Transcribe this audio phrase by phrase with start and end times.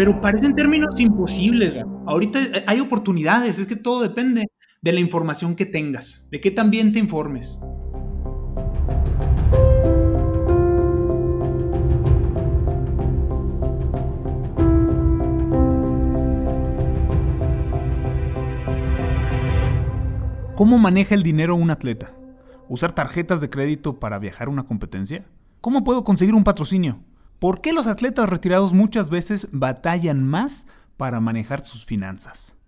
[0.00, 1.76] pero parecen términos imposibles.
[2.06, 4.46] Ahorita hay oportunidades, es que todo depende
[4.80, 7.60] de la información que tengas, de qué también te informes.
[20.54, 22.10] ¿Cómo maneja el dinero un atleta?
[22.70, 25.26] ¿Usar tarjetas de crédito para viajar a una competencia?
[25.60, 27.00] ¿Cómo puedo conseguir un patrocinio?
[27.40, 30.66] ¿Por qué los atletas retirados muchas veces batallan más
[30.98, 32.58] para manejar sus finanzas?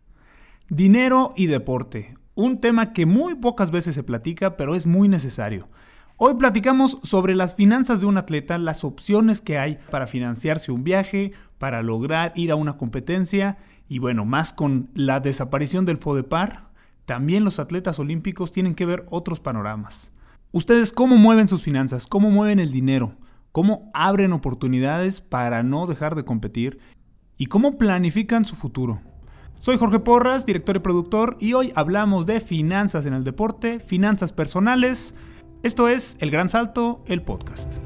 [0.71, 5.69] Dinero y deporte, un tema que muy pocas veces se platica, pero es muy necesario.
[6.17, 10.85] Hoy platicamos sobre las finanzas de un atleta, las opciones que hay para financiarse un
[10.85, 13.59] viaje, para lograr ir a una competencia
[13.91, 16.71] y bueno, más con la desaparición del FODEPAR,
[17.05, 20.13] también los atletas olímpicos tienen que ver otros panoramas.
[20.51, 23.17] Ustedes cómo mueven sus finanzas, cómo mueven el dinero,
[23.53, 26.79] cómo abren oportunidades para no dejar de competir
[27.37, 29.01] y cómo planifican su futuro.
[29.61, 34.33] Soy Jorge Porras, director y productor, y hoy hablamos de finanzas en el deporte, finanzas
[34.33, 35.15] personales.
[35.63, 37.77] Esto es El Gran Salto, el podcast.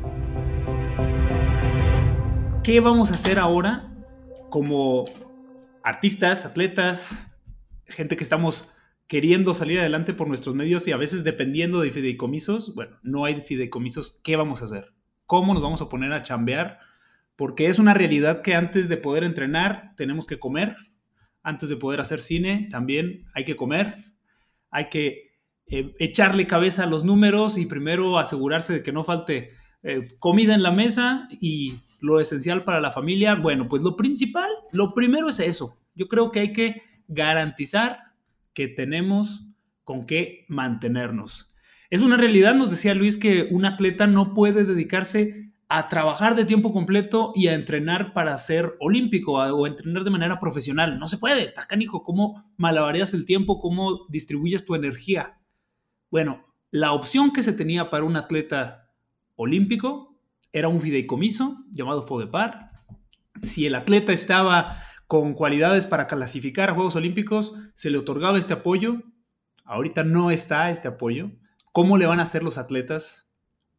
[2.63, 3.93] ¿Qué vamos a hacer ahora
[4.49, 5.05] como
[5.83, 7.37] artistas, atletas,
[7.85, 8.73] gente que estamos
[9.07, 13.41] queriendo salir adelante por nuestros medios y a veces dependiendo de fideicomisos, bueno, no hay
[13.41, 14.96] fideicomisos, ¿qué vamos a hacer?
[15.27, 16.79] ¿Cómo nos vamos a poner a chambear?
[17.37, 20.77] Porque es una realidad que antes de poder entrenar tenemos que comer,
[21.43, 24.13] antes de poder hacer cine también hay que comer,
[24.71, 25.33] hay que
[25.69, 29.51] eh, echarle cabeza a los números y primero asegurarse de que no falte
[29.83, 33.35] eh, comida en la mesa y lo esencial para la familia.
[33.35, 35.79] Bueno, pues lo principal, lo primero es eso.
[35.95, 38.13] Yo creo que hay que garantizar
[38.53, 39.45] que tenemos
[39.85, 41.53] con qué mantenernos.
[41.97, 46.45] Es una realidad, nos decía Luis, que un atleta no puede dedicarse a trabajar de
[46.45, 50.99] tiempo completo y a entrenar para ser olímpico o entrenar de manera profesional.
[50.99, 52.03] No se puede, está canijo.
[52.03, 53.61] ¿Cómo malabareas el tiempo?
[53.61, 55.41] ¿Cómo distribuyes tu energía?
[56.11, 58.91] Bueno, la opción que se tenía para un atleta
[59.35, 60.21] olímpico
[60.53, 62.73] era un fideicomiso llamado FODEPAR.
[63.43, 64.77] Si el atleta estaba
[65.07, 69.03] con cualidades para clasificar a Juegos Olímpicos, se le otorgaba este apoyo.
[69.65, 71.31] Ahorita no está este apoyo.
[71.77, 73.31] ¿Cómo le van a hacer los atletas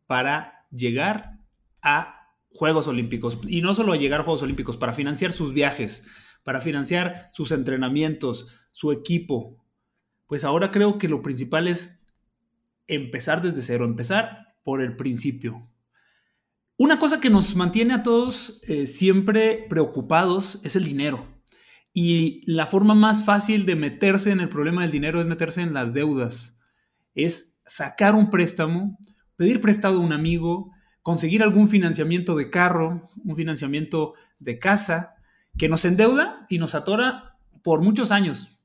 [0.05, 1.39] para llegar
[1.81, 3.39] a Juegos Olímpicos?
[3.47, 6.03] Y no solo llegar a Juegos Olímpicos, para financiar sus viajes,
[6.43, 9.65] para financiar sus entrenamientos, su equipo.
[10.27, 12.05] Pues ahora creo que lo principal es
[12.85, 15.67] empezar desde cero, empezar por el principio.
[16.77, 21.41] Una cosa que nos mantiene a todos eh, siempre preocupados es el dinero.
[21.93, 25.73] Y la forma más fácil de meterse en el problema del dinero es meterse en
[25.73, 26.59] las deudas.
[27.15, 28.97] Es sacar un préstamo,
[29.35, 35.15] pedir prestado a un amigo, conseguir algún financiamiento de carro, un financiamiento de casa,
[35.57, 38.59] que nos endeuda y nos atora por muchos años.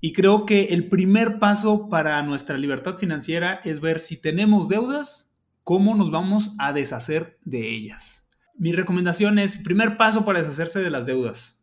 [0.00, 5.32] Y creo que el primer paso para nuestra libertad financiera es ver si tenemos deudas
[5.62, 8.26] cómo nos vamos a deshacer de ellas.
[8.56, 11.62] Mi recomendación es, primer paso para deshacerse de las deudas,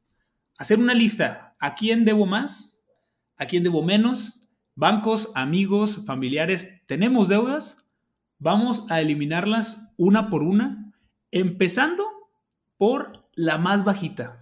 [0.58, 1.56] hacer una lista.
[1.60, 2.80] ¿A quién debo más?
[3.36, 4.39] ¿A quién debo menos?
[4.80, 7.86] Bancos, amigos, familiares, ¿tenemos deudas?
[8.38, 10.94] Vamos a eliminarlas una por una,
[11.32, 12.06] empezando
[12.78, 14.42] por la más bajita.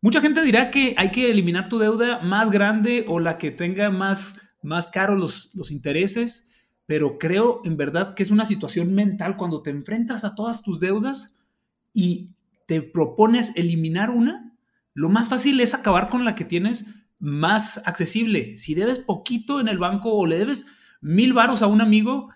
[0.00, 3.90] Mucha gente dirá que hay que eliminar tu deuda más grande o la que tenga
[3.90, 6.48] más, más caro los, los intereses
[6.86, 10.78] pero creo en verdad que es una situación mental cuando te enfrentas a todas tus
[10.78, 11.34] deudas
[11.92, 12.30] y
[12.66, 14.52] te propones eliminar una,
[14.94, 16.86] lo más fácil es acabar con la que tienes
[17.22, 18.58] más accesible.
[18.58, 20.66] Si debes poquito en el banco o le debes
[21.00, 22.30] mil varos a un amigo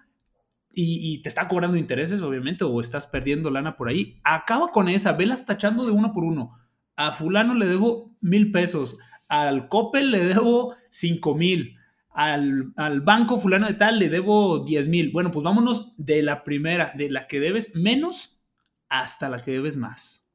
[0.73, 5.13] y, te está cobrando intereses, obviamente, o estás perdiendo lana por ahí, acaba con esa,
[5.13, 6.59] velas tachando de uno por uno.
[6.97, 8.99] A fulano le debo mil pesos,
[9.29, 11.77] al Coppel le debo cinco mil,
[12.17, 15.11] al, banco fulano de tal le debo 10 mil.
[15.13, 18.41] Bueno, pues vámonos de la primera, de la que debes menos
[18.89, 20.27] hasta la que debes más.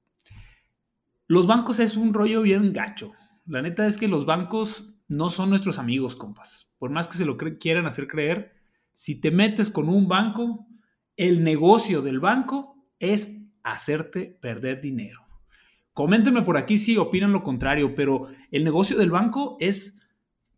[1.28, 3.14] Los bancos es un rollo bien gacho.
[3.46, 6.72] La neta es que los bancos no son nuestros amigos, compas.
[6.78, 8.54] Por más que se lo quieran hacer creer,
[8.94, 10.68] si te metes con un banco,
[11.18, 15.22] el negocio del banco es hacerte perder dinero.
[15.94, 20.02] Coméntenme por aquí si opinan lo contrario, pero el negocio del banco es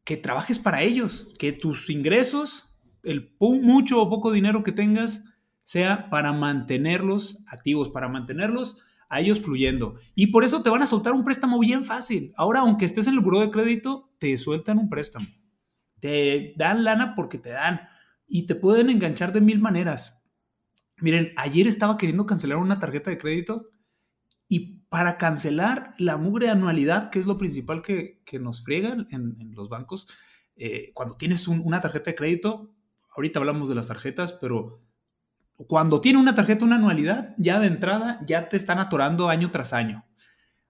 [0.03, 5.25] que trabajes para ellos, que tus ingresos, el mucho o poco dinero que tengas,
[5.63, 8.81] sea para mantenerlos activos, para mantenerlos
[9.13, 9.95] a ellos fluyendo.
[10.15, 12.33] Y por eso te van a soltar un préstamo bien fácil.
[12.36, 15.27] Ahora, aunque estés en el buró de crédito, te sueltan un préstamo.
[16.00, 17.81] Te dan lana porque te dan.
[18.27, 20.24] Y te pueden enganchar de mil maneras.
[20.98, 23.69] Miren, ayer estaba queriendo cancelar una tarjeta de crédito
[24.48, 29.69] Y para cancelar la mugre anualidad, que es lo principal que, nos friegan en, los
[29.69, 30.07] bancos,
[30.56, 32.75] eh, cuando tienes una tarjeta de crédito,
[33.15, 34.82] ahorita hablamos de las tarjetas, pero
[35.55, 39.73] cuando tiene una tarjeta una anualidad, ya de entrada ya te están atorando año tras
[39.73, 40.05] año.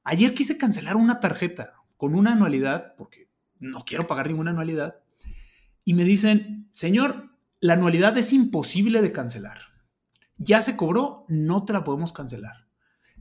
[0.04, 4.96] Ayer quise cancelar una tarjeta con una anualidad, porque no quiero pagar ninguna anualidad,
[5.86, 9.60] y me dicen, señor, la anualidad es imposible de cancelar.
[10.38, 12.68] Ya se cobró, no te la podemos cancelar.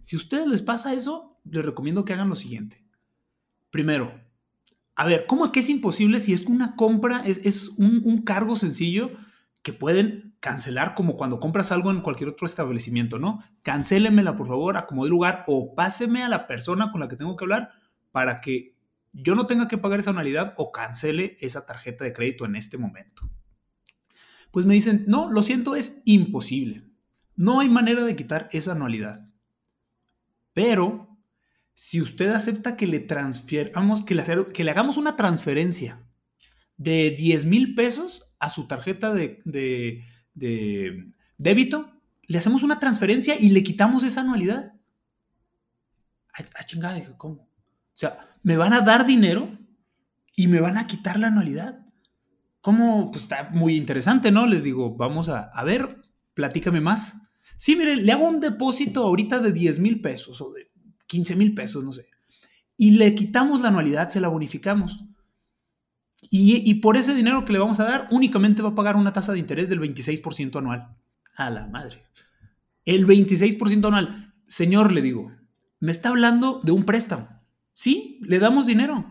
[0.01, 2.85] Si a ustedes les pasa eso, les recomiendo que hagan lo siguiente.
[3.71, 4.21] Primero,
[4.97, 9.13] a ver, ¿cómo que es imposible si es una compra, es, un, un cargo sencillo
[9.63, 13.45] que pueden cancelar como cuando compras algo en cualquier otro establecimiento, ¿no?
[13.63, 17.45] Cancélemela, por favor, acomode lugar o páseme a la persona con la que tengo que
[17.45, 17.71] hablar
[18.11, 18.77] para que
[19.13, 22.77] yo no tenga que pagar esa anualidad o cancele esa tarjeta de crédito en este
[22.77, 23.31] momento.
[24.51, 26.85] Pues me dicen, no, lo siento, es imposible.
[27.37, 29.29] No hay manera de quitar esa anualidad.
[30.53, 31.19] Pero
[31.73, 36.05] si usted acepta que le transfieramos, que le, que le hagamos una transferencia
[36.77, 41.93] de 10 mil pesos a su tarjeta de, de, débito,
[42.27, 44.73] le hacemos una transferencia y le quitamos esa anualidad.
[46.35, 47.35] Ah, chingada, dije, ¿cómo?
[47.35, 47.49] O
[47.95, 49.57] sea, me van a dar dinero
[50.35, 51.87] y me van a quitar la anualidad.
[52.61, 53.13] ¿Cómo?
[53.13, 54.47] Pues está muy interesante, ¿no?
[54.47, 56.03] Les digo, vamos a, a ver,
[56.35, 57.15] platícame más.
[57.57, 60.69] Sí, mire, le hago un depósito ahorita de 10 mil pesos o de
[61.07, 62.09] 15 mil pesos, no sé.
[62.77, 65.05] Y le quitamos la anualidad, se la bonificamos.
[66.31, 69.33] Y, por ese dinero que le vamos a dar, únicamente va a pagar una tasa
[69.33, 70.97] de interés del 26% anual.
[71.35, 72.05] A la madre.
[72.85, 74.33] El 26% anual.
[74.47, 75.33] Señor, le digo,
[75.81, 77.29] me está hablando de un préstamo.
[77.75, 79.05] Sí, le damos dinero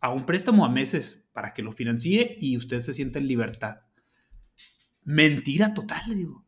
[0.00, 3.78] a un préstamo a meses para que lo financie y usted se sienta en libertad.
[5.04, 6.44] Mentira total, le digo.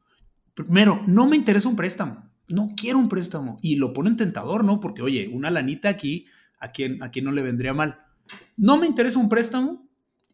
[0.52, 2.30] Primero, no me interesa un préstamo.
[2.48, 3.58] No quiero un préstamo.
[3.62, 4.80] Y lo ponen tentador, ¿no?
[4.80, 6.26] Porque, oye, una lanita aquí,
[6.58, 8.00] ¿a quién, a quién no le vendría mal?
[8.56, 9.89] No me interesa un préstamo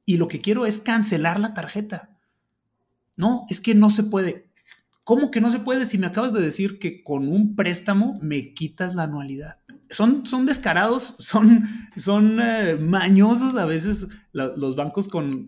[0.07, 2.17] y lo que quiero es cancelar la tarjeta.
[3.17, 4.47] No, es que no se puede.
[5.03, 8.55] ¿Cómo que no se puede si me acabas de decir que con un préstamo me
[8.55, 9.59] quitas la anualidad?
[9.89, 11.65] Son, son descarados, son,
[11.97, 15.47] son eh, mañosos a veces los bancos con,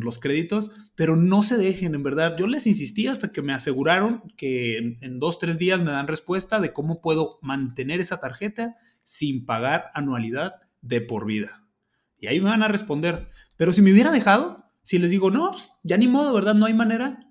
[0.00, 2.36] los créditos, pero no se dejen, en verdad.
[2.36, 6.08] Yo les insistí hasta que me aseguraron que en, en dos, tres días me dan
[6.08, 11.59] respuesta de cómo puedo mantener esa tarjeta sin pagar anualidad de por vida.
[12.20, 13.28] Y ahí me van a responder.
[13.56, 16.54] Pero si me hubiera dejado, si les digo, no, pues, ya ni modo, ¿verdad?
[16.54, 17.26] No hay manera.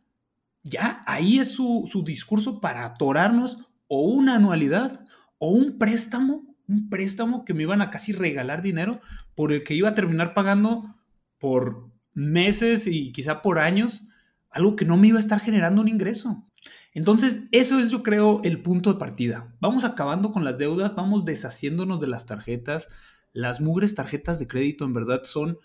[0.63, 5.06] Ya, ahí es su, su discurso para atorarnos o una anualidad
[5.38, 9.00] o un préstamo, un préstamo que me iban a casi regalar dinero
[9.36, 10.95] por el que iba a terminar pagando
[11.38, 14.07] por meses y quizá por años,
[14.50, 16.50] algo que no me iba a estar generando un ingreso.
[16.94, 19.56] Entonces, eso es yo creo el punto de partida.
[19.59, 22.89] Vamos acabando con las deudas, vamos deshaciéndonos de las tarjetas,
[23.34, 25.60] las mugres tarjetas de crédito en verdad son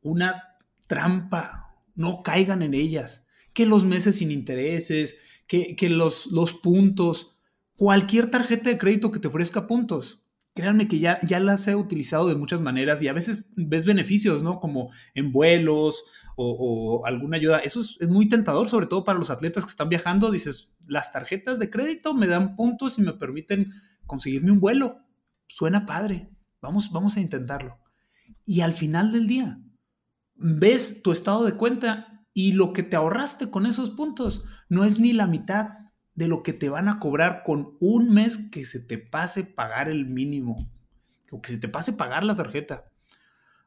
[0.00, 0.42] una
[0.86, 1.76] trampa.
[1.94, 3.26] No caigan en ellas.
[3.52, 7.36] Que los meses sin intereses, que, los, los puntos,
[7.76, 10.26] cualquier tarjeta de crédito que te ofrezca puntos.
[10.54, 14.42] Créanme que ya, ya las he utilizado de muchas maneras y a veces ves beneficios,
[14.42, 14.60] ¿no?
[14.60, 16.04] Como en vuelos
[16.36, 17.58] o, alguna ayuda.
[17.58, 20.30] Eso es, es, muy tentador, sobre todo para los atletas que están viajando.
[20.30, 23.72] Dices, las tarjetas de crédito me dan puntos y me permiten
[24.06, 24.98] conseguirme un vuelo.
[25.48, 26.28] Suena padre.
[26.64, 27.78] Vamos, vamos a intentarlo.
[28.46, 29.60] Y al final del día,
[30.34, 34.98] ves tu estado de cuenta y lo que te ahorraste con esos puntos no es
[34.98, 35.68] ni la mitad
[36.14, 39.90] de lo que te van a cobrar con un mes que se te pase pagar
[39.90, 40.70] el mínimo
[41.30, 42.84] o que se te pase pagar la tarjeta.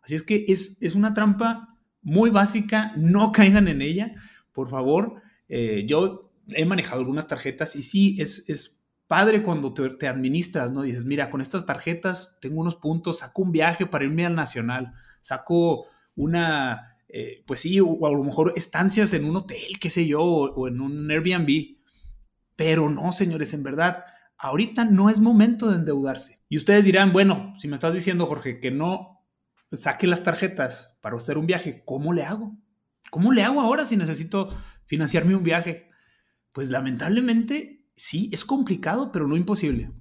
[0.01, 4.15] Así es que es, es una trampa muy básica, no caigan en ella,
[4.53, 5.21] por favor.
[5.49, 8.76] Eh, yo he manejado algunas tarjetas y sí, es, es
[9.07, 10.81] padre cuando te, administras, ¿no?
[10.81, 14.93] Dices, mira, con estas tarjetas tengo unos puntos, saco un viaje para irme al Nacional,
[15.21, 15.85] saco
[16.15, 20.21] una, eh, pues sí, o a lo mejor estancias en un hotel, qué sé yo,
[20.21, 21.77] o, en un Airbnb.
[22.55, 24.03] Pero no, señores, en verdad,
[24.37, 26.41] ahorita no es momento de endeudarse.
[26.49, 29.25] Y ustedes dirán, bueno, si me estás diciendo, Jorge, que no
[29.71, 32.57] saque las tarjetas para hacer un viaje, ¿cómo le hago?
[33.09, 34.49] ¿Cómo le hago ahora si necesito
[34.85, 35.89] financiarme un viaje?
[36.51, 39.91] Pues lamentablemente sí, es complicado, pero no imposible.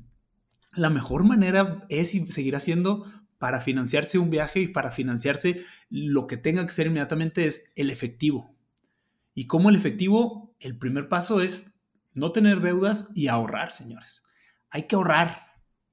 [0.73, 3.05] La mejor manera es seguir haciendo
[3.39, 7.91] para financiarse un viaje y para financiarse lo que tenga que ser inmediatamente es el
[7.91, 8.55] efectivo.
[9.35, 11.75] Y como el efectivo, el primer paso es
[12.15, 14.25] no tener deudas y ahorrar, señores.
[14.71, 15.47] Hay que ahorrar,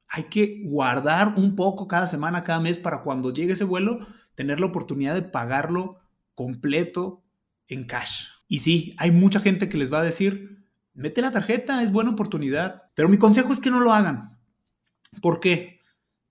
[0.08, 4.06] hay que guardar un poco cada semana, cada mes para cuando llegue ese vuelo,
[4.36, 6.00] tener la oportunidad de pagarlo
[6.34, 7.24] completo
[7.68, 8.28] en cash.
[8.48, 10.63] Y sí, hay mucha gente que les va a decir,
[10.94, 12.84] Mete la tarjeta, es buena oportunidad.
[12.96, 14.38] Pero mi consejo es que no lo hagan.
[15.22, 15.80] ¿Por qué?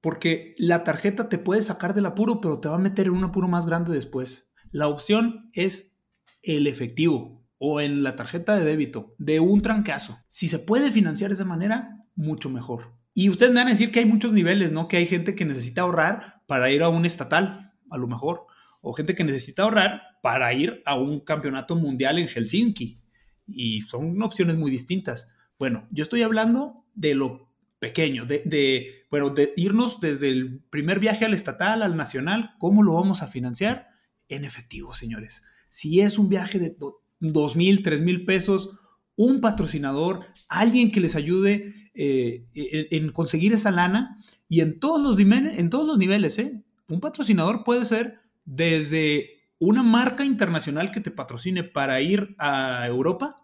[0.01, 3.25] Porque la tarjeta te puede sacar del apuro, pero te va a meter en un
[3.25, 4.53] apuro más grande después.
[4.71, 5.99] La opción es
[6.43, 10.19] el efectivo o en la tarjeta de débito de un trancazo.
[10.29, 12.93] Si se puede financiar de esa manera, mucho mejor.
[13.15, 14.89] Y ustedes me van a decir que hay muchos niveles, ¿no?
[14.89, 18.47] Que hay gente que necesita ahorrar para ir a un estatal, a lo mejor,
[18.81, 23.02] o gente que necesita ahorrar para ir a un campeonato mundial en Helsinki.
[23.47, 25.31] Y son opciones muy distintas.
[25.59, 31.25] Bueno, yo estoy hablando de lo pequeño, de, bueno, de irnos desde el primer viaje
[31.25, 33.89] al estatal, al nacional, ¿cómo lo vamos a financiar?
[34.29, 35.43] En efectivo, señores.
[35.69, 36.77] Si es un viaje de
[37.19, 38.79] dos mil, tres mil pesos,
[39.17, 44.17] un patrocinador, alguien que les ayude eh, en, conseguir esa lana
[44.49, 46.39] y en todos los, en todos los niveles.
[46.39, 46.63] ¿eh?
[46.89, 53.37] Un patrocinador puede ser desde una marca internacional que te patrocine para ir a Europa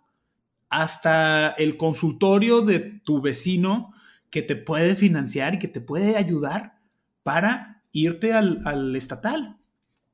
[0.68, 3.92] hasta el consultorio de tu vecino
[4.28, 6.80] que te puede financiar y que te puede ayudar
[7.22, 9.58] para irte al, estatal.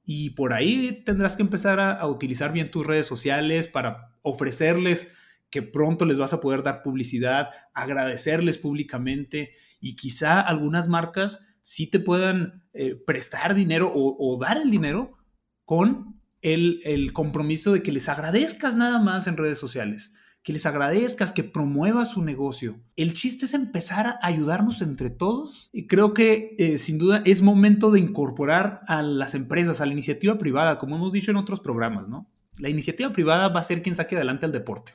[0.05, 5.11] Y por ahí tendrás que empezar a, utilizar bien tus redes sociales para ofrecerles
[5.49, 11.87] que pronto les vas a poder dar publicidad, agradecerles públicamente y quizá algunas marcas sí
[11.87, 15.17] te puedan eh, prestar dinero o, dar el dinero
[15.65, 21.33] con el, compromiso de que les agradezcas nada más en redes sociales que les agradezcas,
[21.33, 22.77] que promuevas su negocio.
[22.97, 27.41] El chiste es empezar a ayudarnos entre todos y creo que eh, sin duda es
[27.41, 31.61] momento de incorporar a las empresas, a la iniciativa privada, como hemos dicho en otros
[31.61, 32.31] programas, ¿no?
[32.59, 34.93] La iniciativa privada va a ser quien saque adelante al deporte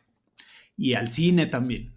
[0.78, 1.96] y al cine también.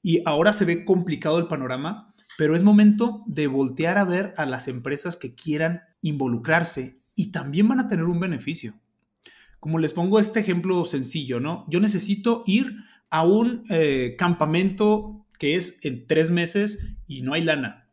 [0.00, 4.46] Y ahora se ve complicado el panorama, pero es momento de voltear a ver a
[4.46, 8.74] las empresas que quieran involucrarse y también van a tener un beneficio
[9.66, 11.64] como les pongo este ejemplo sencillo, ¿no?
[11.68, 12.76] Yo necesito ir
[13.10, 17.88] a un eh, campamento que es en tres meses y no hay lana.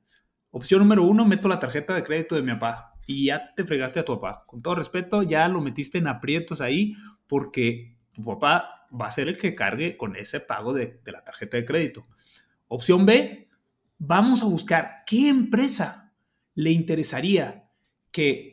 [0.52, 4.00] Opción número uno, meto la tarjeta de crédito de mi papá y ya te fregaste
[4.00, 4.44] a tu papá.
[4.46, 6.94] Con todo respeto, ya lo metiste en aprietos ahí
[7.26, 11.24] porque tu papá va a ser el que cargue con ese pago de, de la
[11.24, 12.06] tarjeta de crédito.
[12.68, 13.50] Opción B,
[13.98, 16.14] vamos a buscar qué empresa
[16.54, 17.68] le interesaría
[18.12, 18.53] que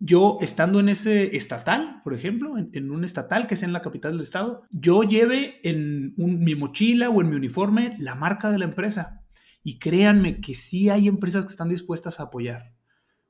[0.00, 4.12] yo estando en ese estatal, por ejemplo, en, un estatal que es en la capital
[4.12, 8.64] del estado, yo lleve en mi mochila o en mi uniforme la marca de la
[8.64, 9.22] empresa.
[9.62, 12.72] Y créanme que sí hay empresas que están dispuestas a apoyar.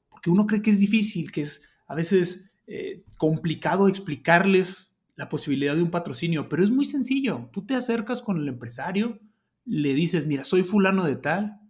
[0.09, 5.75] Porque uno cree que es difícil, que es a veces eh, complicado explicarles la posibilidad
[5.75, 7.51] de un patrocinio, pero es muy sencillo.
[7.53, 9.19] Tú te acercas con el empresario,
[9.65, 11.61] le dices, mira, soy fulano de tal,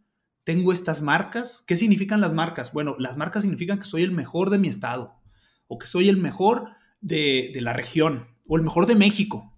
[0.45, 1.65] tengo estas marcas.
[1.67, 2.73] ¿Qué significan las marcas?
[2.73, 5.21] Bueno, las marcas significan que soy el mejor de mi estado
[5.69, 6.71] o que soy el mejor
[7.01, 9.57] de, la región o el mejor de México.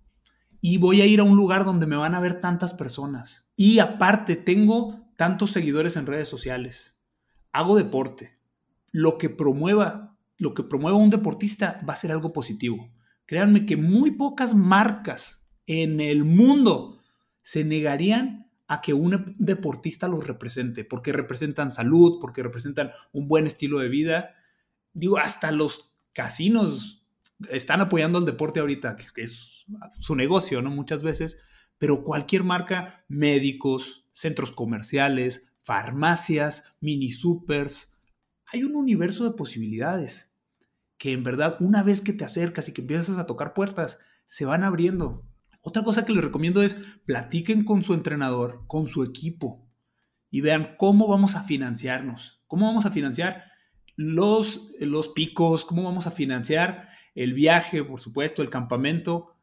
[0.61, 3.51] Y voy a ir a un lugar donde me van a ver tantas personas.
[3.57, 7.03] Y aparte, tengo tantos seguidores en redes sociales.
[7.53, 8.39] Hago deporte.
[8.93, 12.93] Lo que promueva, lo que promueva un deportista va a ser algo positivo.
[13.27, 16.99] Créanme que muy pocas marcas en el mundo
[17.41, 23.47] se negarían a que un deportista los represente, porque representan salud, porque representan un buen
[23.47, 24.35] estilo de vida.
[24.92, 27.07] Digo, hasta los casinos
[27.50, 29.66] están apoyando al deporte ahorita, que es
[29.99, 30.71] su negocio, ¿no?
[30.71, 31.42] Muchas veces,
[31.78, 37.92] pero cualquier marca, médicos, centros comerciales, farmacias, mini supers,
[38.47, 40.35] hay un universo de posibilidades
[40.99, 44.45] que en verdad una vez que te acercas y que empiezas a tocar puertas, se
[44.45, 45.21] van abriendo.
[45.62, 46.75] Otra cosa que les recomiendo es
[47.07, 49.69] platiquen con su entrenador, con su equipo
[50.28, 53.45] y vean cómo vamos a financiarnos, cómo vamos a financiar
[53.95, 59.37] los, los picos, cómo vamos a financiar el viaje, por supuesto, el campamento.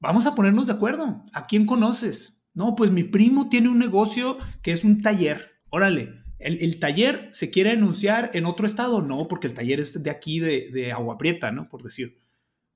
[0.00, 1.22] Vamos a ponernos de acuerdo.
[1.32, 2.42] ¿A quién conoces?
[2.52, 5.60] No, pues mi primo tiene un negocio que es un taller.
[5.70, 9.00] Órale, el, taller se quiere anunciar en otro estado.
[9.00, 11.68] No, porque el taller es de aquí, de, de Agua Prieta, ¿no?
[11.68, 12.23] Por decir.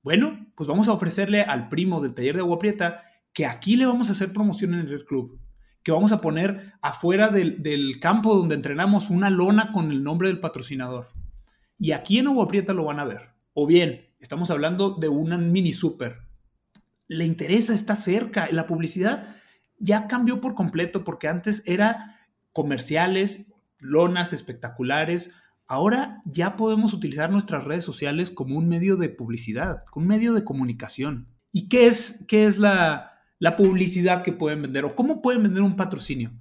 [0.01, 3.03] Bueno, pues vamos a ofrecerle al primo del taller de agua prieta
[3.33, 5.39] que aquí le vamos a hacer promoción en el club,
[5.83, 10.39] que vamos a poner afuera del, campo donde entrenamos una lona con el nombre del
[10.39, 11.09] patrocinador.
[11.77, 13.29] Y aquí en Agua Prieta lo van a ver.
[13.53, 16.17] O bien, estamos hablando de una mini super.
[17.07, 18.47] Le interesa, está cerca.
[18.51, 19.35] La publicidad
[19.77, 22.19] ya cambió por completo porque antes era
[22.51, 25.33] comerciales, lonas espectaculares,
[25.69, 30.33] Ahora ya podemos utilizar nuestras redes sociales como un medio de publicidad, como un medio
[30.33, 31.27] de comunicación.
[31.51, 35.61] ¿Y qué es, qué es la, la publicidad que pueden vender o cómo pueden vender
[35.61, 36.31] un patrocinio?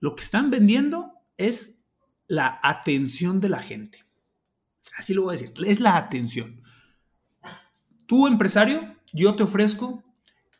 [0.00, 1.82] Lo que están vendiendo es
[2.26, 4.04] la atención de la gente.
[4.98, 6.60] Así lo voy a decir, es la atención.
[8.06, 10.04] Tú, empresario, yo te ofrezco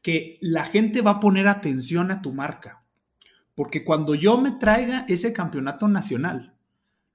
[0.00, 2.86] que la gente va a poner atención a tu marca.
[3.54, 6.57] Porque cuando yo me traiga ese campeonato nacional,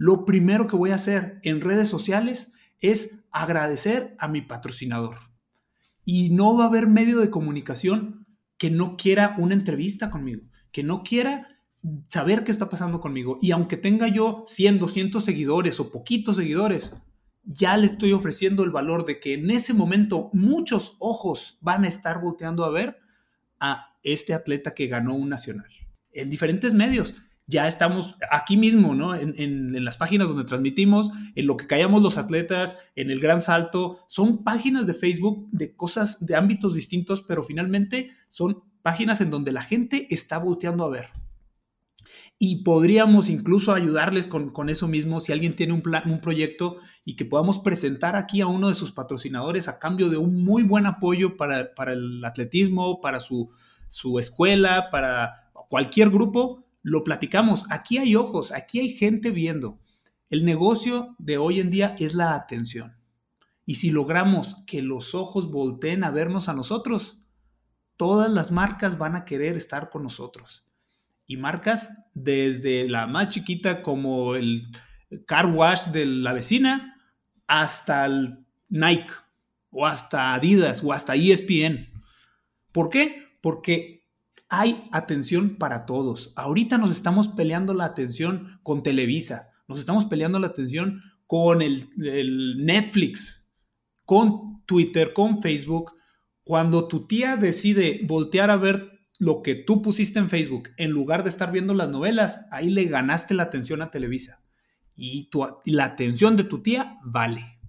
[0.04, 5.16] lo primero que voy a hacer en redes sociales es agradecer a mi patrocinador.
[6.04, 10.44] Y no va a haber medio de comunicación que no quiera una entrevista conmigo,
[10.74, 11.58] que no quiera
[12.08, 13.38] saber qué está pasando conmigo.
[13.42, 16.98] Y aunque tenga yo 100, 200 seguidores o poquitos seguidores,
[17.46, 21.88] ya le estoy ofreciendo el valor de que en ese momento muchos ojos van a
[21.88, 22.98] estar volteando a ver
[23.62, 25.70] a este atleta que ganó un nacional.
[26.12, 27.16] En diferentes medios.
[27.54, 29.14] Ya estamos aquí mismo, ¿no?
[29.14, 34.00] En, las páginas donde transmitimos, en lo que callamos los atletas, en el gran salto.
[34.08, 39.52] Son páginas de Facebook de cosas, de ámbitos distintos, pero finalmente son páginas en donde
[39.52, 41.10] la gente está volteando a ver
[42.40, 47.16] y podríamos incluso ayudarles con, eso mismo si alguien tiene un, plan, un proyecto y
[47.16, 50.88] que podamos presentar aquí a uno de sus patrocinadores a cambio de un muy buen
[50.88, 53.50] apoyo para, el atletismo, para su,
[53.88, 57.66] su escuela, para cualquier grupo, lo platicamos.
[57.72, 59.80] Aquí hay ojos, aquí hay gente viendo.
[60.30, 62.98] El negocio de hoy en día es la atención.
[63.66, 67.24] Y si logramos que los ojos volteen a vernos a nosotros,
[67.98, 70.68] todas las marcas van a querer estar con nosotros
[71.26, 74.68] y marcas desde la más chiquita como el
[75.26, 77.02] car wash de la vecina
[77.48, 79.14] hasta el Nike
[79.70, 81.90] o hasta Adidas o hasta ESPN.
[82.72, 83.32] ¿Por qué?
[83.42, 84.03] Porque
[84.56, 86.32] hay atención para todos.
[86.36, 91.90] Ahorita nos estamos peleando la atención con Televisa, nos estamos peleando la atención con el,
[92.64, 93.48] Netflix,
[94.06, 95.94] con Twitter, con Facebook.
[96.44, 101.24] Cuando tu tía decide voltear a ver lo que tú pusiste en Facebook, en lugar
[101.24, 104.44] de estar viendo las novelas, ahí le ganaste la atención a Televisa.
[104.96, 105.32] Y
[105.66, 107.60] la atención de tu tía vale.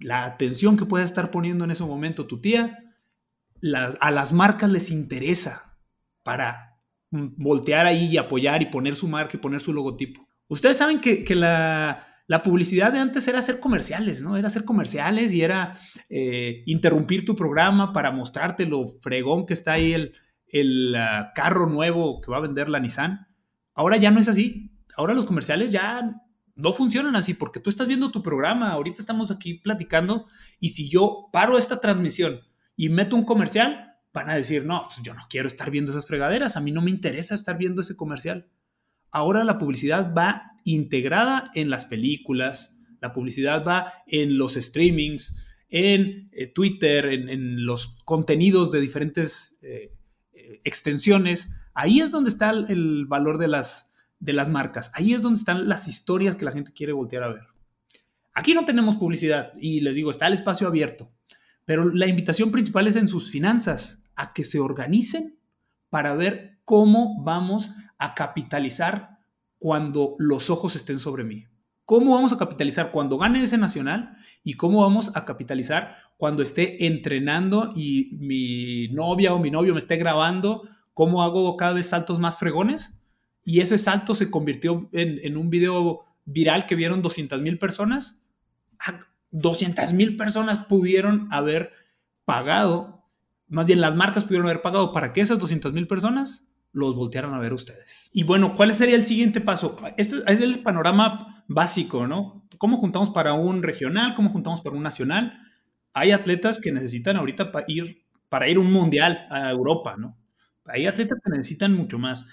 [0.00, 2.76] La atención que puede estar poniendo en ese momento tu tía,
[4.00, 5.67] a las marcas les interesa
[6.28, 6.76] para
[7.10, 10.28] voltear ahí y apoyar y poner su marca y poner su logotipo.
[10.46, 12.04] Ustedes saben que, la,
[12.44, 14.36] publicidad de antes era hacer comerciales, ¿no?
[14.36, 15.72] Era hacer comerciales y era
[16.10, 20.12] eh, interrumpir tu programa para mostrarte lo fregón que está ahí el,
[20.48, 23.26] el ah, carro nuevo que va a vender la Nissan.
[23.72, 24.70] Ahora ya no es así.
[24.98, 26.14] Ahora los comerciales ya
[26.56, 28.72] no funcionan así porque tú estás viendo tu programa.
[28.72, 30.26] Ahorita estamos aquí platicando
[30.60, 32.40] y si yo paro esta transmisión
[32.76, 33.87] y meto un comercial,
[34.18, 36.56] van a decir, no, pues yo no quiero estar viendo esas fregaderas.
[36.56, 38.48] A mí no me interesa estar viendo ese comercial.
[39.10, 46.30] Ahora la publicidad va integrada en las películas, la publicidad va en los streamings, en
[46.32, 49.94] eh, Twitter, en, los contenidos de diferentes eh,
[50.64, 55.38] extensiones, ahí es donde está el valor de las, de las marcas, ahí es donde
[55.38, 57.44] están las historias que la gente quiere voltear a ver.
[58.34, 61.10] Aquí no tenemos publicidad y les digo, está el espacio abierto,
[61.64, 65.38] pero la invitación principal es en sus finanzas, a que se organicen
[65.88, 69.20] para ver cómo vamos a capitalizar
[69.58, 71.46] cuando los ojos estén sobre mí.
[71.86, 74.14] ¿Cómo vamos a capitalizar cuando gane ese nacional?
[74.44, 79.78] ¿Y cómo vamos a capitalizar cuando esté entrenando y mi novia o mi novio me
[79.78, 83.00] esté grabando cómo hago cada vez saltos más fregones?
[83.42, 88.22] Y ese salto se convirtió en, un video viral que vieron 200 mil personas.
[89.30, 91.72] 200 ah, mil personas pudieron haber
[92.26, 92.97] pagado,
[93.48, 97.34] más bien las marcas pudieron haber pagado para que esas 200 mil personas los voltearon
[97.34, 98.10] a ver ustedes.
[98.12, 99.76] Y bueno, ¿cuál sería el siguiente paso?
[99.96, 102.46] Este es el panorama básico, ¿no?
[102.58, 104.14] ¿Cómo juntamos para un regional?
[104.14, 105.40] ¿Cómo juntamos para un nacional?
[105.94, 110.18] Hay atletas que necesitan ahorita para ir, para ir un mundial a Europa, ¿no?
[110.66, 112.26] Hay atletas que necesitan mucho más.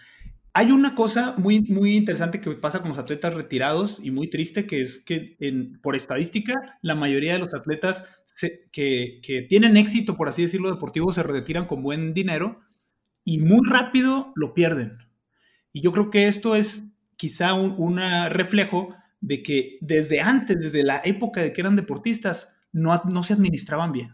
[0.53, 4.65] Hay una cosa muy, muy interesante que pasa con los atletas retirados y muy triste,
[4.65, 5.37] que es que
[5.81, 8.05] por estadística, la mayoría de los atletas
[8.71, 12.61] que, que tienen éxito, por así decirlo, deportivo, se retiran con buen dinero
[13.23, 14.97] y muy rápido lo pierden.
[15.73, 16.85] Y yo creo que esto es
[17.17, 17.97] quizá un
[18.29, 23.33] reflejo de que desde antes, desde la época de que eran deportistas, no, no se
[23.33, 24.11] administraban bien.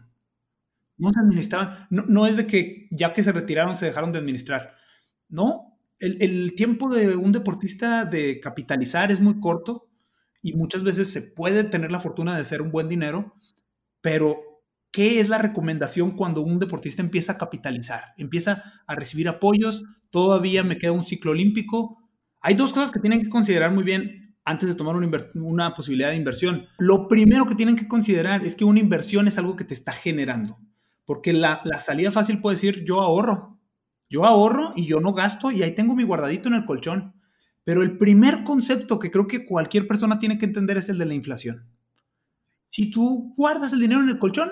[0.96, 1.86] No se administraban.
[1.90, 4.74] No, es de que ya que se retiraron se dejaron de administrar.
[5.28, 9.88] No, el, el tiempo de un deportista de capitalizar es muy corto
[10.42, 13.34] y muchas veces se puede tener la fortuna de hacer un buen dinero,
[14.02, 14.52] pero
[14.92, 18.12] ¿Qué es la recomendación cuando un deportista empieza a capitalizar?
[18.18, 21.96] Empieza a recibir apoyos, todavía me queda un ciclo olímpico.
[22.42, 24.94] Hay dos cosas que tienen que considerar muy bien antes de tomar
[25.34, 26.66] una, posibilidad de inversión.
[26.76, 29.92] Lo primero que tienen que considerar es que una inversión es algo que te está
[29.92, 30.58] generando,
[31.06, 33.58] porque la, la salida fácil puede decir yo ahorro,
[34.10, 37.14] yo ahorro y yo no gasto y ahí tengo mi guardadito en el colchón.
[37.64, 41.06] Pero el primer concepto que creo que cualquier persona tiene que entender es el de
[41.06, 41.66] la inflación.
[42.72, 44.50] Si tú guardas el dinero en el colchón,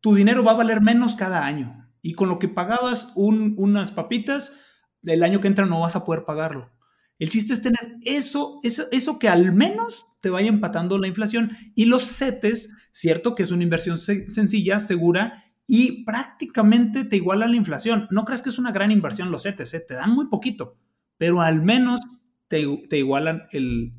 [0.00, 1.86] tu dinero va a valer menos cada año.
[2.00, 4.58] Y con lo que pagabas unas papitas,
[5.02, 6.70] el año que entra no vas a poder pagarlo.
[7.18, 11.50] El chiste es tener eso, eso, que al menos te vaya empatando la inflación.
[11.74, 17.56] Y los CETES, cierto que es una inversión sencilla, segura y prácticamente te iguala la
[17.56, 18.08] inflación.
[18.10, 19.84] No creas que es una gran inversión los CETES, ¿eh?
[19.86, 20.78] te dan muy poquito,
[21.18, 22.00] pero al menos
[22.48, 22.60] te,
[22.96, 23.42] igualan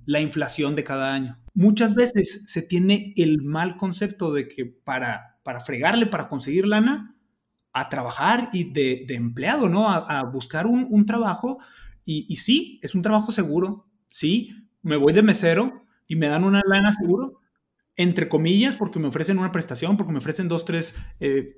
[0.08, 1.38] la inflación de cada año.
[1.58, 7.16] Muchas veces se tiene el mal concepto de que para, para fregarle, para conseguir lana,
[7.74, 9.90] a trabajar y de, empleado, ¿no?
[9.90, 11.58] A, buscar un, trabajo.
[12.06, 13.88] Y, sí, es un trabajo seguro.
[14.06, 14.52] Sí,
[14.84, 17.42] me voy de mesero y me dan una lana seguro,
[17.96, 21.58] entre comillas, porque me ofrecen una prestación, porque me ofrecen dos, tres eh,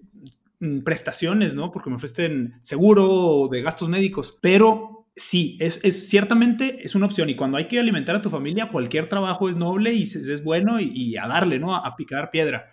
[0.61, 1.73] mm, prestaciones, ¿no?
[1.73, 4.39] Porque me ofrecen seguro de gastos médicos.
[4.41, 5.79] Pero sí, es,
[6.09, 7.29] ciertamente es una opción.
[7.29, 10.79] Y cuando hay que alimentar a tu familia, cualquier trabajo es noble y es, bueno
[10.79, 11.75] y, a darle, ¿no?
[11.75, 12.71] a picar piedra.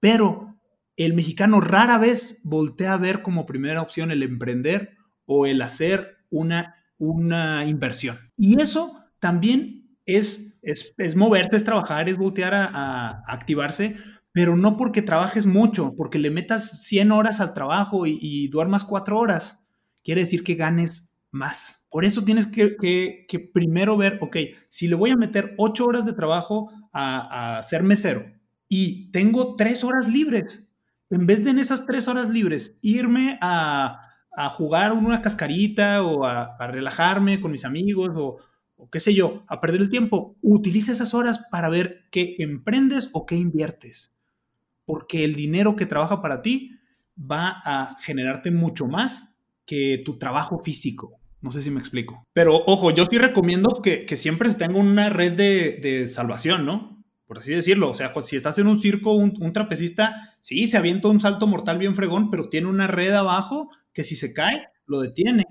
[0.00, 0.54] Pero
[0.96, 6.18] el mexicano rara vez voltea a ver como primera opción el emprender o el hacer
[6.30, 8.18] una, una inversión.
[8.36, 13.96] Y eso también es, es, moverse, es trabajar, es voltear a, activarse,
[14.32, 19.18] pero no porque trabajes mucho, porque le metas 100 horas al trabajo y, duermas 4
[19.18, 19.64] horas,
[20.02, 21.83] quiere decir que ganes más.
[21.94, 22.74] Por eso tienes que,
[23.28, 24.36] que, primero ver, ok,
[24.68, 28.24] si le voy a meter 8 horas de trabajo a, a ser mesero
[28.68, 30.68] y tengo 3 horas libres,
[31.08, 34.00] en vez de en esas tres horas libres irme a,
[34.56, 38.38] jugar una cascarita o a, relajarme con mis amigos o,
[38.90, 43.24] qué sé yo, a perder el tiempo, utiliza esas horas para ver qué emprendes o
[43.24, 44.12] qué inviertes.
[44.84, 46.72] Porque el dinero que trabaja para ti
[47.16, 51.20] va a generarte mucho más que tu trabajo físico.
[51.44, 52.26] No sé si me explico.
[52.32, 57.04] Pero ojo, yo sí recomiendo que, siempre se tenga una red de, salvación, ¿no?
[57.26, 57.90] por así decirlo.
[57.90, 61.76] O sea, si estás en un circo, un, trapecista, sí, se avienta un salto mortal
[61.76, 65.44] bien fregón, pero tiene una red abajo que si se cae, lo detiene.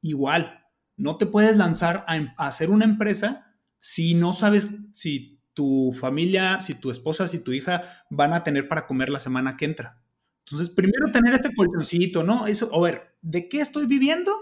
[0.00, 0.64] Igual,
[0.96, 6.62] no te puedes lanzar a, em, hacer una empresa si no sabes si tu familia,
[6.62, 10.00] si tu esposa, si tu hija van a tener para comer la semana que entra.
[10.46, 12.46] Entonces, primero tener ese colchoncito, ¿no?
[12.46, 14.32] Eso, a ver, ¿de qué estoy viviendo?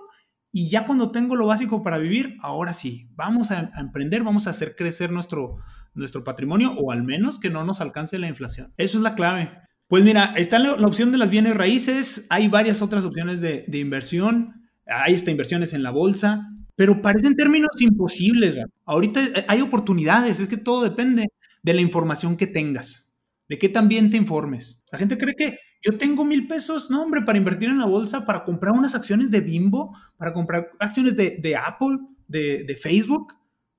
[0.54, 4.50] Y ya cuando tengo lo básico para vivir, ahora sí, vamos a, emprender, vamos a
[4.50, 5.56] hacer crecer nuestro,
[5.94, 8.74] nuestro patrimonio o al menos que no nos alcance la inflación.
[8.76, 9.50] Eso es la clave.
[9.88, 14.68] Pues mira, está la, opción de las bienes raíces, hay varias otras opciones de, inversión,
[14.86, 18.54] hay esta inversiones en la bolsa, pero parecen términos imposibles.
[18.84, 21.28] Ahorita hay oportunidades, es que todo depende
[21.62, 23.10] de la información que tengas,
[23.48, 24.84] de qué también te informes.
[24.92, 28.24] La gente cree que yo tengo mil pesos, no, hombre, para invertir en la bolsa,
[28.24, 33.34] para comprar unas acciones de Bimbo, para comprar acciones de, Apple, de, Facebook.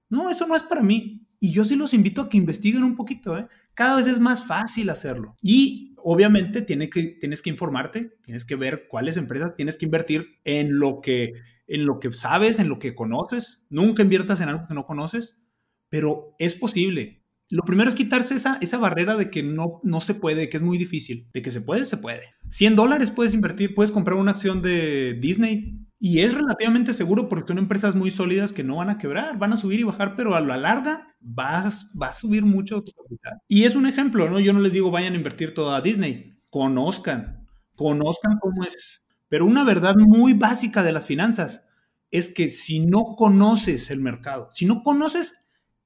[0.09, 1.25] No, eso no es para mí.
[1.39, 3.37] Y yo sí los invito a que investiguen un poquito.
[3.37, 3.47] ¿eh?
[3.73, 5.37] Cada vez es más fácil hacerlo.
[5.41, 10.39] Y obviamente tiene que, tienes que informarte, tienes que ver cuáles empresas tienes que invertir
[10.43, 11.33] en lo que,
[11.67, 13.65] en lo que sabes, en lo que conoces.
[13.69, 15.41] Nunca inviertas en algo que no conoces,
[15.89, 20.15] pero es posible lo primero es quitarse esa, esa barrera de que no, no se
[20.15, 21.27] puede, que es muy difícil.
[21.34, 22.34] De que se puede, se puede.
[22.49, 27.47] 100 dólares puedes invertir, puedes comprar una acción de Disney y es relativamente seguro porque
[27.47, 30.36] son empresas muy sólidas que no van a quebrar, van a subir y bajar, pero
[30.36, 33.39] a la larga vas, va a subir mucho tu capital.
[33.47, 34.39] Y es un ejemplo, ¿no?
[34.39, 39.03] Yo no les digo vayan a invertir todo a Disney, conozcan, conozcan cómo es.
[39.29, 41.65] Pero una verdad muy básica de las finanzas
[42.12, 45.39] es que si no conoces el mercado, si no conoces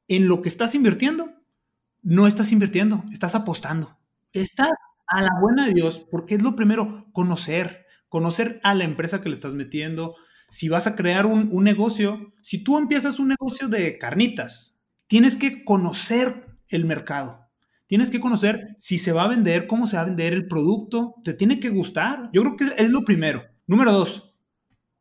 [0.08, 1.32] en lo que estás invirtiendo,
[2.08, 3.98] no estás invirtiendo, estás apostando.
[4.32, 4.70] Estás
[5.08, 9.28] a la buena de Dios, porque es lo primero, conocer, conocer a la empresa que
[9.28, 10.16] le estás metiendo.
[10.50, 15.66] Si vas a crear un, negocio, si tú empiezas un negocio de carnitas, tienes que
[15.66, 17.50] conocer el mercado.
[17.88, 21.16] Tienes que conocer si se va a vender, cómo se va a vender el producto.
[21.26, 22.30] Te tiene que gustar.
[22.32, 23.44] Yo creo que es lo primero.
[23.66, 24.34] Número dos,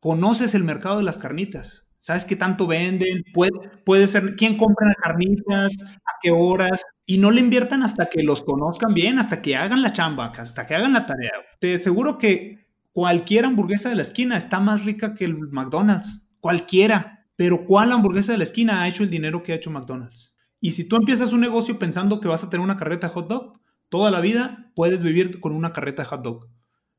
[0.00, 1.86] conoces el mercado de las carnitas.
[1.98, 3.22] ¿Sabes qué tanto venden?
[3.32, 3.52] Puede,
[3.84, 8.24] puede ser quién compra las carnitas, a qué horas, y no le inviertan hasta que
[8.24, 11.32] los conozcan bien, hasta que hagan la chamba, hasta que hagan la tarea.
[11.60, 16.28] Te aseguro que cualquier hamburguesa de la esquina está más rica que el McDonald's.
[16.40, 17.24] Cualquiera.
[17.36, 20.36] Pero ¿cuál hamburguesa de la esquina ha hecho el dinero que ha hecho McDonald's?
[20.60, 23.28] Y si tú empiezas un negocio pensando que vas a tener una carreta de hot
[23.28, 26.48] dog, toda la vida puedes vivir con una carreta de hot dog.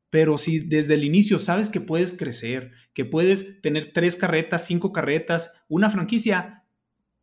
[0.10, 4.94] Pero si desde el inicio sabes que puedes crecer, que puedes tener tres carretas, cinco
[4.94, 6.64] carretas, una franquicia,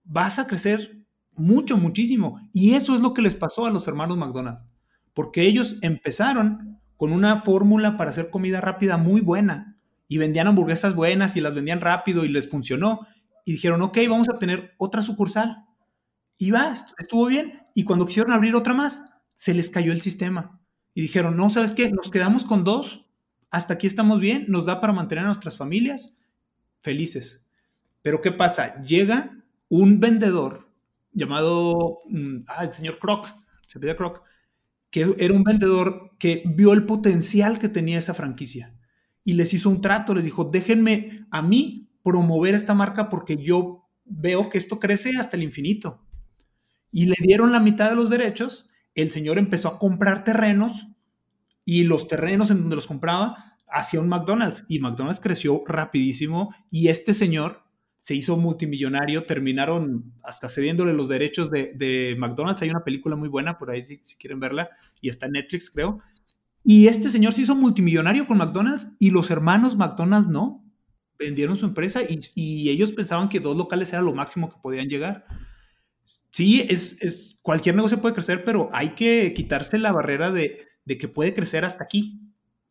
[0.03, 1.04] vas a crecer
[1.37, 2.40] mucho, muchísimo.
[2.53, 4.62] Y eso es lo que les pasó a los hermanos McDonald's,
[5.12, 9.77] porque ellos empezaron con una fórmula para hacer comida rápida muy buena
[10.09, 13.07] y vendían hamburguesas buenas y las vendían rápido y les funcionó.
[13.44, 15.64] Y dijeron, ok, vamos a tener otra sucursal.
[16.38, 17.61] Y va, estuvo bien.
[17.75, 20.61] Y cuando quisieron abrir otra más, se les cayó el sistema.
[20.94, 21.90] Y dijeron, no, ¿sabes qué?
[21.90, 23.07] Nos quedamos con dos.
[23.51, 26.18] Hasta aquí estamos bien, nos da para mantener a nuestras familias
[26.79, 27.47] felices.
[28.03, 28.81] Pero ¿qué pasa?
[28.83, 30.70] Llega un vendedor
[31.14, 33.29] llamado, mm, ah, el señor Croc,
[33.66, 34.22] se pide Croc,
[34.90, 38.74] que era un vendedor que vio el potencial que tenía esa franquicia
[39.24, 43.88] y les hizo un trato, les dijo, déjenme a mí promover esta marca porque yo
[44.05, 46.07] veo que esto crece hasta el infinito.
[46.92, 50.88] Y le dieron la mitad de los derechos, el señor empezó a comprar terrenos
[51.64, 56.88] y los terrenos en donde los compraba hacia un McDonald's y McDonald's creció rapidísimo y
[56.88, 57.63] este señor
[58.05, 62.61] se hizo multimillonario, terminaron hasta cediéndole los derechos de, McDonald's.
[62.61, 64.69] Hay una película muy buena por ahí si, quieren verla
[65.01, 66.03] y está en Netflix creo.
[66.62, 70.62] Y este señor se hizo multimillonario con McDonald's y los hermanos McDonald's no.
[71.19, 74.90] Vendieron su empresa y, y ellos pensaban que dos locales era lo máximo que podían
[74.90, 75.25] llegar.
[76.05, 80.99] Sí, es, es, cualquier negocio puede crecer, pero hay que quitarse la barrera de, de
[80.99, 82.21] que puede crecer hasta aquí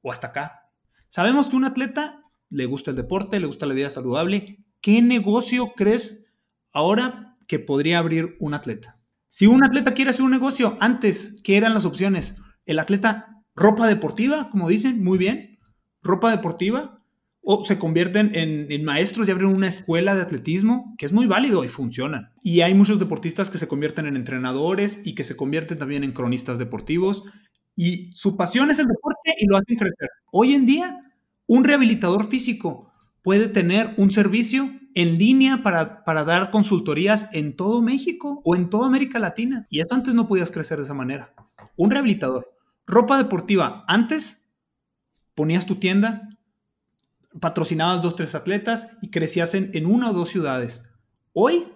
[0.04, 0.69] o hasta acá.
[1.10, 4.63] Sabemos que un atleta le gusta el deporte, le gusta la vida saludable.
[4.84, 6.30] ¿Qué negocio crees
[6.74, 9.00] ahora que podría abrir un atleta?
[9.30, 12.36] Si un atleta quiere hacer un negocio, antes, ¿qué eran las opciones?
[12.65, 15.58] El atleta, ropa deportiva, como dicen, muy bien,
[16.02, 17.02] ropa deportiva,
[17.41, 21.63] o se convierten en, maestros y abren una escuela de atletismo, que es muy válido
[21.63, 22.34] y funciona.
[22.43, 26.12] Y hay muchos deportistas que se convierten en entrenadores y que se convierten también en
[26.12, 27.24] cronistas deportivos
[27.78, 30.10] y su pasión es el deporte y lo hacen crecer.
[30.30, 31.00] Hoy en día,
[31.48, 32.92] un rehabilitador físico
[33.23, 38.69] puede tener un servicio en línea para, para dar consultorías en todo México o en
[38.69, 39.65] toda América Latina.
[39.69, 41.33] Y eso antes no podías crecer de esa manera.
[41.75, 42.53] Un rehabilitador.
[42.86, 43.83] Ropa deportiva.
[43.88, 44.45] Antes
[45.33, 46.29] ponías tu tienda,
[47.39, 50.83] patrocinabas dos, tres atletas y crecías en, en una o dos ciudades.
[51.31, 51.67] Hoy,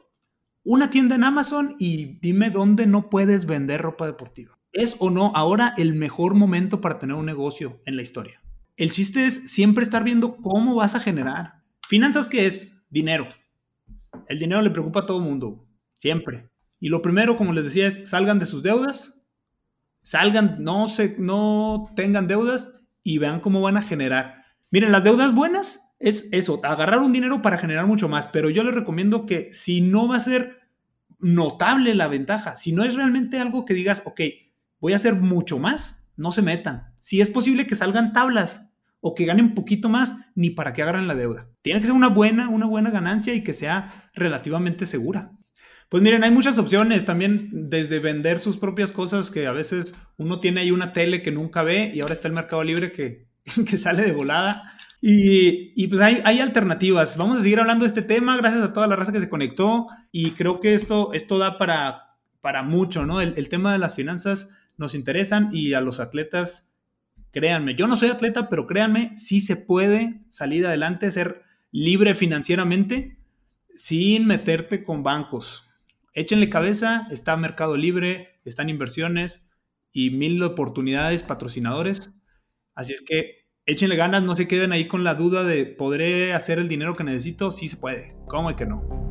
[0.63, 4.59] una tienda en Amazon y dime dónde no puedes vender ropa deportiva.
[4.73, 8.41] ¿Es o no ahora el mejor momento para tener un negocio en la historia?
[8.77, 11.63] El chiste es siempre estar viendo cómo vas a generar.
[11.87, 12.77] Finanzas, ¿qué es?
[12.91, 13.27] Dinero.
[14.29, 16.51] El dinero le preocupa a todo mundo, siempre.
[16.79, 19.25] Y lo primero, como les decía, es salgan de sus deudas,
[20.03, 24.45] salgan, no, se, no tengan deudas y vean cómo van a generar.
[24.69, 28.63] Miren, las deudas buenas es eso, agarrar un dinero para generar mucho más, pero yo
[28.63, 30.59] les recomiendo que si no va a ser
[31.17, 34.21] notable la ventaja, si no es realmente algo que digas, ok,
[34.79, 36.93] voy a hacer mucho más, no se metan.
[36.99, 38.66] Si es posible que salgan tablas
[39.07, 41.47] o que ganen poquito más, ni para que agarren la deuda.
[41.61, 45.31] Tiene que ser una buena, una buena ganancia y que sea relativamente segura.
[45.87, 50.41] Pues miren, hay muchas opciones también desde vender sus propias cosas que a veces uno
[50.41, 53.29] tiene ahí una tele que nunca ve y ahora está el mercado libre que,
[53.65, 54.73] que sale de volada.
[55.01, 57.15] Y, y pues hay, hay, alternativas.
[57.15, 59.87] Vamos a seguir hablando de este tema gracias a toda la raza que se conectó
[60.11, 63.21] y creo que esto, esto da para, para mucho, ¿no?
[63.21, 66.66] El, el tema de las finanzas nos interesan y a los atletas,
[67.31, 73.17] créanme, yo no soy atleta, pero créanme, sí se puede salir adelante, ser libre financieramente
[73.73, 75.69] sin meterte con bancos.
[76.13, 79.51] Échenle cabeza, está Mercado Libre, están inversiones
[79.93, 82.11] y mil oportunidades, patrocinadores.
[82.73, 86.57] Así es que échenle ganas, no se queden ahí con la duda de ¿podré hacer
[86.57, 87.51] el dinero que necesito?
[87.51, 89.07] Sí se puede, ¿cómo es que no?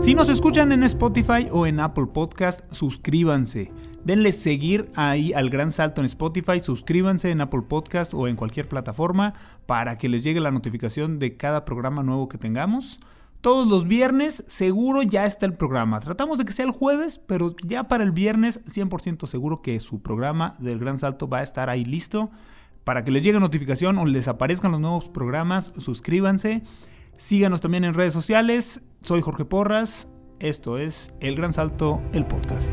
[0.00, 3.70] Si nos escuchan en Spotify o en Apple Podcast, suscríbanse.
[4.04, 8.66] Denle seguir ahí al Gran Salto en Spotify, suscríbanse en Apple Podcast o en cualquier
[8.66, 9.34] plataforma
[9.66, 12.98] para que les llegue la notificación de cada programa nuevo que tengamos.
[13.42, 16.00] Todos los viernes seguro ya está el programa.
[16.00, 20.02] Tratamos de que sea el jueves, pero ya para el viernes 100% seguro que su
[20.02, 22.30] programa del Gran Salto va a estar ahí listo.
[22.84, 26.62] Para que les llegue notificación o les aparezcan los nuevos programas, suscríbanse.
[27.16, 28.80] Síganos también en redes sociales.
[29.02, 30.08] Soy Jorge Porras.
[30.38, 32.72] Esto es El Gran Salto, el podcast.